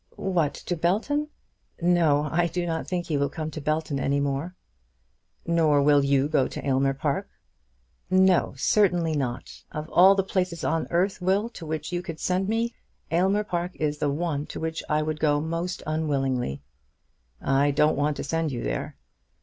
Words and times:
"What; 0.15 0.55
to 0.55 0.75
Belton? 0.75 1.27
No, 1.79 2.27
I 2.31 2.47
do 2.47 2.65
not 2.65 2.87
think 2.87 3.05
he 3.05 3.17
will 3.17 3.29
come 3.29 3.51
to 3.51 3.61
Belton 3.61 3.99
any 3.99 4.19
more." 4.19 4.55
"Nor 5.45 5.83
will 5.83 6.03
you 6.03 6.27
go 6.27 6.47
to 6.47 6.65
Aylmer 6.67 6.95
Park?" 6.95 7.29
"No; 8.09 8.55
certainly 8.57 9.15
not. 9.15 9.63
Of 9.71 9.87
all 9.89 10.15
the 10.15 10.23
places 10.23 10.63
on 10.63 10.87
earth, 10.89 11.21
Will, 11.21 11.49
to 11.49 11.67
which 11.67 11.91
you 11.91 12.01
could 12.01 12.19
send 12.19 12.49
me, 12.49 12.73
Aylmer 13.11 13.43
Park 13.43 13.75
is 13.75 13.99
the 13.99 14.09
one 14.09 14.47
to 14.47 14.59
which 14.59 14.81
I 14.89 15.03
should 15.05 15.19
go 15.19 15.39
most 15.39 15.83
unwillingly." 15.85 16.63
"I 17.39 17.69
don't 17.69 17.95
want 17.95 18.17
to 18.17 18.23
send 18.23 18.51
you 18.51 18.63
there." 18.63 18.97